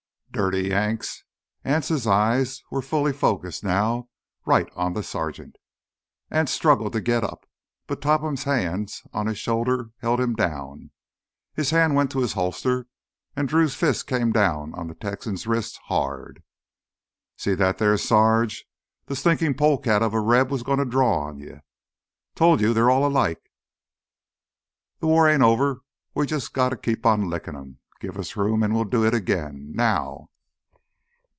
"Dirty 0.33 0.69
Yanks!" 0.69 1.25
Anse's 1.65 2.07
eyes 2.07 2.63
were 2.71 2.81
fully 2.81 3.11
focused 3.11 3.65
now—right 3.65 4.69
on 4.77 4.93
the 4.93 5.03
sergeant. 5.03 5.57
Anse 6.29 6.51
struggled 6.51 6.93
to 6.93 7.01
get 7.01 7.21
up, 7.21 7.45
but 7.85 8.01
Topham's 8.01 8.45
hands 8.45 9.03
on 9.11 9.27
his 9.27 9.37
shoulders 9.37 9.87
held 9.99 10.21
him 10.21 10.33
down. 10.33 10.91
His 11.53 11.71
hand 11.71 11.95
went 11.95 12.11
to 12.11 12.21
his 12.21 12.31
holster, 12.31 12.87
and 13.35 13.49
Drew's 13.49 13.75
fist 13.75 14.07
came 14.07 14.31
down 14.31 14.73
on 14.73 14.87
the 14.87 14.95
Texan's 14.95 15.45
wrist, 15.47 15.77
hard. 15.87 16.41
"See 17.35 17.53
that 17.53 17.77
thar, 17.79 17.97
Sarge! 17.97 18.65
Th' 19.09 19.17
stinkin' 19.17 19.53
polecat 19.55 20.01
of 20.01 20.13
a 20.13 20.21
Reb 20.21 20.49
was 20.49 20.63
gonna 20.63 20.85
draw 20.85 21.25
on 21.27 21.39
you! 21.39 21.59
Told 22.35 22.61
you, 22.61 22.73
they's 22.73 22.83
all 22.83 23.05
alike. 23.05 23.51
Th' 25.01 25.05
war 25.05 25.27
ain't 25.27 25.43
over; 25.43 25.81
we 26.15 26.25
jus' 26.25 26.47
gotta 26.47 26.77
keep 26.77 27.05
on 27.05 27.29
lickin' 27.29 27.53
'em. 27.57 27.79
Give 27.99 28.17
us 28.17 28.35
room, 28.35 28.63
an' 28.63 28.73
we'll 28.73 28.85
do 28.85 29.05
it 29.05 29.13
again—now!" 29.13 30.29